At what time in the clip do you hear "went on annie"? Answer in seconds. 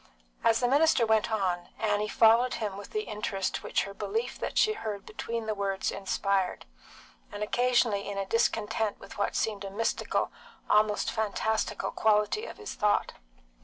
1.05-2.07